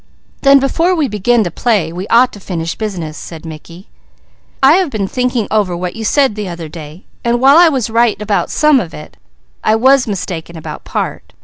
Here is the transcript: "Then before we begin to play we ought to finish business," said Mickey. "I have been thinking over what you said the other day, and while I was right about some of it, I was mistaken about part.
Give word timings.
"Then 0.41 0.57
before 0.59 0.95
we 0.95 1.07
begin 1.07 1.43
to 1.43 1.51
play 1.51 1.93
we 1.93 2.07
ought 2.07 2.33
to 2.33 2.39
finish 2.39 2.73
business," 2.73 3.15
said 3.19 3.45
Mickey. 3.45 3.87
"I 4.63 4.77
have 4.77 4.89
been 4.89 5.07
thinking 5.07 5.47
over 5.51 5.77
what 5.77 5.95
you 5.95 6.03
said 6.03 6.33
the 6.33 6.47
other 6.49 6.67
day, 6.67 7.05
and 7.23 7.39
while 7.39 7.57
I 7.57 7.69
was 7.69 7.87
right 7.91 8.19
about 8.19 8.49
some 8.49 8.79
of 8.79 8.95
it, 8.95 9.15
I 9.63 9.75
was 9.75 10.07
mistaken 10.07 10.57
about 10.57 10.83
part. 10.85 11.33